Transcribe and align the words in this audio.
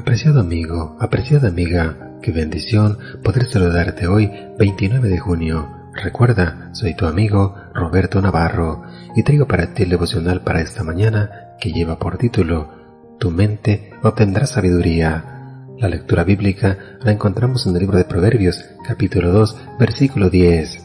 Apreciado 0.00 0.40
amigo, 0.40 0.96
apreciada 0.98 1.48
amiga, 1.48 2.16
qué 2.22 2.32
bendición 2.32 2.96
poder 3.22 3.44
saludarte 3.44 4.06
hoy 4.06 4.32
29 4.58 5.10
de 5.10 5.18
junio. 5.18 5.68
Recuerda, 5.92 6.70
soy 6.72 6.94
tu 6.94 7.04
amigo 7.04 7.54
Roberto 7.74 8.22
Navarro 8.22 8.82
y 9.14 9.22
traigo 9.24 9.46
para 9.46 9.74
ti 9.74 9.82
el 9.82 9.90
devocional 9.90 10.40
para 10.40 10.62
esta 10.62 10.82
mañana 10.84 11.54
que 11.60 11.70
lleva 11.70 11.98
por 11.98 12.16
título 12.16 12.70
Tu 13.18 13.30
mente 13.30 13.90
obtendrá 14.02 14.46
sabiduría. 14.46 15.66
La 15.76 15.88
lectura 15.90 16.24
bíblica 16.24 16.78
la 17.02 17.12
encontramos 17.12 17.66
en 17.66 17.74
el 17.74 17.80
libro 17.80 17.98
de 17.98 18.06
Proverbios, 18.06 18.64
capítulo 18.82 19.32
2, 19.32 19.58
versículo 19.78 20.30
10. 20.30 20.82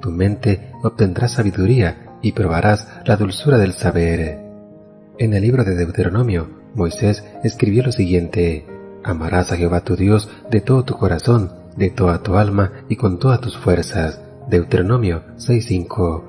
Tu 0.00 0.10
mente 0.10 0.72
obtendrá 0.82 1.28
sabiduría 1.28 2.18
y 2.22 2.32
probarás 2.32 2.88
la 3.04 3.16
dulzura 3.16 3.56
del 3.56 3.72
saber. 3.72 4.40
En 5.16 5.32
el 5.32 5.42
libro 5.42 5.62
de 5.62 5.76
Deuteronomio, 5.76 6.61
Moisés 6.74 7.24
escribió 7.44 7.82
lo 7.82 7.92
siguiente, 7.92 8.66
Amarás 9.04 9.50
a 9.50 9.56
Jehová 9.56 9.80
tu 9.80 9.96
Dios 9.96 10.28
de 10.50 10.60
todo 10.60 10.84
tu 10.84 10.96
corazón, 10.96 11.52
de 11.76 11.90
toda 11.90 12.22
tu 12.22 12.36
alma 12.36 12.72
y 12.88 12.96
con 12.96 13.18
todas 13.18 13.40
tus 13.40 13.56
fuerzas. 13.58 14.20
Deuteronomio 14.48 15.24
6.5. 15.38 16.24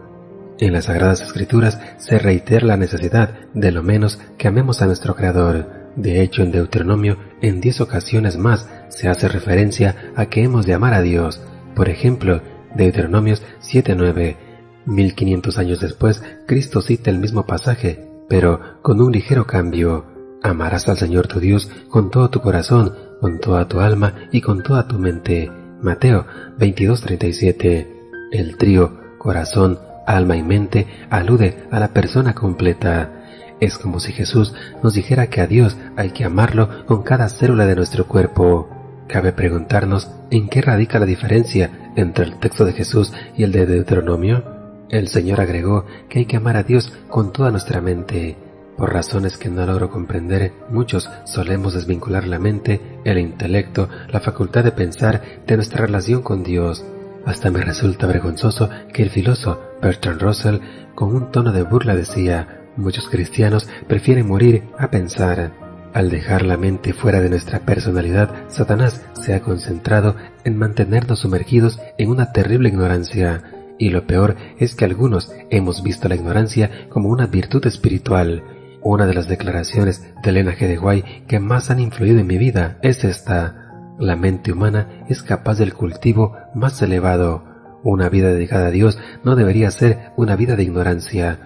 En 0.59 0.73
las 0.73 0.85
Sagradas 0.85 1.21
Escrituras 1.21 1.79
se 1.97 2.17
reitera 2.17 2.65
la 2.65 2.77
necesidad 2.77 3.35
de 3.53 3.71
lo 3.71 3.83
menos 3.83 4.19
que 4.37 4.47
amemos 4.47 4.81
a 4.81 4.87
nuestro 4.87 5.15
Creador. 5.15 5.83
De 5.95 6.21
hecho, 6.21 6.41
en 6.41 6.51
Deuteronomio, 6.51 7.17
en 7.41 7.61
diez 7.61 7.81
ocasiones 7.81 8.37
más, 8.37 8.67
se 8.89 9.09
hace 9.09 9.27
referencia 9.27 10.13
a 10.15 10.25
que 10.27 10.43
hemos 10.43 10.65
de 10.65 10.73
amar 10.73 10.93
a 10.93 11.01
Dios. 11.01 11.41
Por 11.75 11.89
ejemplo, 11.89 12.41
Deuteronomios 12.75 13.43
7.9. 13.61 14.37
1500 14.85 15.57
años 15.59 15.79
después, 15.79 16.23
Cristo 16.47 16.81
cita 16.81 17.09
el 17.11 17.19
mismo 17.19 17.45
pasaje, 17.45 18.07
pero 18.27 18.81
con 18.81 19.01
un 19.01 19.11
ligero 19.11 19.45
cambio. 19.45 20.12
Amarás 20.43 20.89
al 20.89 20.97
Señor 20.97 21.27
tu 21.27 21.39
Dios 21.39 21.71
con 21.89 22.11
todo 22.11 22.29
tu 22.29 22.41
corazón, 22.41 22.93
con 23.21 23.39
toda 23.39 23.69
tu 23.69 23.79
alma 23.79 24.27
y 24.31 24.41
con 24.41 24.61
toda 24.61 24.87
tu 24.89 24.99
mente. 24.99 25.49
Mateo 25.81 26.25
22:37. 26.59 27.87
El 28.33 28.57
trío 28.57 28.99
corazón, 29.17 29.79
alma 30.05 30.35
y 30.35 30.43
mente 30.43 30.85
alude 31.09 31.65
a 31.71 31.79
la 31.79 31.93
persona 31.93 32.35
completa. 32.35 33.23
Es 33.61 33.77
como 33.77 34.01
si 34.01 34.11
Jesús 34.11 34.53
nos 34.83 34.95
dijera 34.95 35.27
que 35.27 35.39
a 35.39 35.47
Dios 35.47 35.77
hay 35.95 36.09
que 36.11 36.25
amarlo 36.25 36.85
con 36.85 37.03
cada 37.03 37.29
célula 37.29 37.65
de 37.65 37.77
nuestro 37.77 38.05
cuerpo. 38.07 38.67
Cabe 39.07 39.31
preguntarnos 39.31 40.11
en 40.29 40.49
qué 40.49 40.61
radica 40.61 40.99
la 40.99 41.05
diferencia 41.05 41.91
entre 41.95 42.25
el 42.25 42.39
texto 42.39 42.65
de 42.65 42.73
Jesús 42.73 43.13
y 43.37 43.43
el 43.43 43.53
de 43.53 43.65
Deuteronomio. 43.65 44.43
El 44.89 45.07
Señor 45.07 45.39
agregó 45.39 45.85
que 46.09 46.19
hay 46.19 46.25
que 46.25 46.35
amar 46.35 46.57
a 46.57 46.63
Dios 46.63 46.91
con 47.07 47.31
toda 47.31 47.51
nuestra 47.51 47.79
mente. 47.79 48.37
Por 48.77 48.91
razones 48.91 49.37
que 49.37 49.49
no 49.49 49.65
logro 49.65 49.89
comprender, 49.89 50.51
muchos 50.69 51.09
solemos 51.25 51.73
desvincular 51.73 52.25
la 52.25 52.39
mente, 52.39 52.81
el 53.03 53.19
intelecto, 53.19 53.87
la 54.09 54.19
facultad 54.19 54.63
de 54.63 54.71
pensar 54.71 55.21
de 55.45 55.55
nuestra 55.55 55.85
relación 55.85 56.23
con 56.23 56.43
Dios. 56.43 56.83
Hasta 57.25 57.51
me 57.51 57.61
resulta 57.61 58.07
vergonzoso 58.07 58.69
que 58.91 59.03
el 59.03 59.09
filósofo 59.09 59.61
Bertrand 59.81 60.21
Russell, 60.21 60.59
con 60.95 61.15
un 61.15 61.31
tono 61.31 61.51
de 61.51 61.63
burla, 61.63 61.95
decía, 61.95 62.63
muchos 62.75 63.07
cristianos 63.09 63.69
prefieren 63.87 64.27
morir 64.27 64.63
a 64.77 64.89
pensar. 64.89 65.51
Al 65.93 66.09
dejar 66.09 66.43
la 66.43 66.57
mente 66.57 66.91
fuera 66.91 67.21
de 67.21 67.29
nuestra 67.29 67.59
personalidad, 67.59 68.33
Satanás 68.47 69.05
se 69.13 69.35
ha 69.35 69.41
concentrado 69.41 70.15
en 70.43 70.57
mantenernos 70.57 71.19
sumergidos 71.19 71.79
en 71.99 72.09
una 72.09 72.31
terrible 72.31 72.69
ignorancia. 72.69 73.43
Y 73.77 73.89
lo 73.89 74.07
peor 74.07 74.35
es 74.57 74.73
que 74.73 74.85
algunos 74.85 75.31
hemos 75.51 75.83
visto 75.83 76.09
la 76.09 76.15
ignorancia 76.15 76.87
como 76.89 77.09
una 77.09 77.27
virtud 77.27 77.65
espiritual. 77.67 78.43
Una 78.83 79.05
de 79.05 79.13
las 79.13 79.29
declaraciones 79.29 80.03
de 80.21 80.29
Elena 80.29 80.51
G. 80.51 80.67
de 80.67 80.75
Guay 80.75 81.03
que 81.25 81.39
más 81.39 81.71
han 81.71 81.79
influido 81.79 82.19
en 82.19 82.27
mi 82.27 82.37
vida 82.37 82.79
es 82.81 83.05
esta. 83.05 83.95
La 83.97 84.17
mente 84.17 84.51
humana 84.51 85.05
es 85.07 85.23
capaz 85.23 85.57
del 85.57 85.73
cultivo 85.73 86.35
más 86.53 86.81
elevado. 86.81 87.45
Una 87.83 88.09
vida 88.09 88.33
dedicada 88.33 88.67
a 88.67 88.71
Dios 88.71 88.99
no 89.23 89.37
debería 89.37 89.71
ser 89.71 90.11
una 90.17 90.35
vida 90.35 90.57
de 90.57 90.63
ignorancia. 90.63 91.39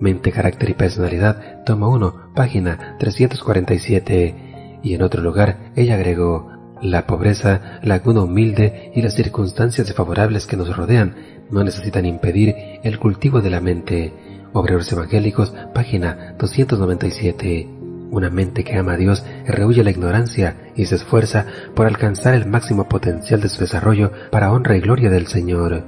Mente, 0.00 0.32
carácter 0.32 0.70
y 0.70 0.74
personalidad, 0.74 1.62
toma 1.64 1.86
1, 1.86 2.32
página 2.34 2.96
347. 2.98 4.80
Y 4.82 4.94
en 4.94 5.02
otro 5.02 5.22
lugar, 5.22 5.70
ella 5.76 5.94
agregó, 5.94 6.50
la 6.82 7.06
pobreza, 7.06 7.78
la 7.82 8.00
cuna 8.00 8.22
humilde 8.22 8.90
y 8.94 9.02
las 9.02 9.14
circunstancias 9.14 9.86
desfavorables 9.86 10.46
que 10.46 10.56
nos 10.56 10.74
rodean 10.76 11.14
no 11.50 11.62
necesitan 11.62 12.06
impedir 12.06 12.54
el 12.82 12.98
cultivo 12.98 13.40
de 13.40 13.50
la 13.50 13.60
mente. 13.60 14.12
Obreros 14.52 14.90
Evangélicos, 14.92 15.54
página 15.72 16.34
297. 16.38 17.68
Una 18.10 18.30
mente 18.30 18.64
que 18.64 18.76
ama 18.76 18.94
a 18.94 18.96
Dios 18.96 19.24
rehuye 19.46 19.84
la 19.84 19.90
ignorancia 19.90 20.56
y 20.74 20.86
se 20.86 20.96
esfuerza 20.96 21.46
por 21.76 21.86
alcanzar 21.86 22.34
el 22.34 22.46
máximo 22.46 22.88
potencial 22.88 23.40
de 23.40 23.48
su 23.48 23.60
desarrollo 23.60 24.10
para 24.32 24.52
honra 24.52 24.76
y 24.76 24.80
gloria 24.80 25.08
del 25.08 25.28
Señor. 25.28 25.84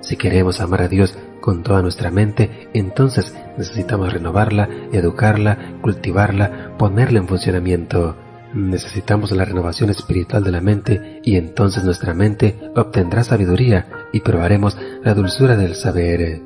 Si 0.00 0.16
queremos 0.16 0.60
amar 0.60 0.82
a 0.82 0.88
Dios 0.88 1.18
con 1.42 1.62
toda 1.62 1.82
nuestra 1.82 2.10
mente, 2.10 2.68
entonces 2.72 3.34
necesitamos 3.58 4.12
renovarla, 4.12 4.68
educarla, 4.92 5.74
cultivarla, 5.82 6.72
ponerla 6.78 7.18
en 7.18 7.28
funcionamiento. 7.28 8.16
Necesitamos 8.54 9.30
la 9.32 9.44
renovación 9.44 9.90
espiritual 9.90 10.42
de 10.42 10.52
la 10.52 10.62
mente 10.62 11.20
y 11.22 11.36
entonces 11.36 11.84
nuestra 11.84 12.14
mente 12.14 12.58
obtendrá 12.74 13.24
sabiduría 13.24 14.08
y 14.12 14.20
probaremos 14.20 14.78
la 15.04 15.12
dulzura 15.12 15.56
del 15.56 15.74
saber. 15.74 16.45